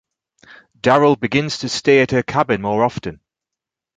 [0.81, 3.19] Daryl begins to stay at her cabin more often.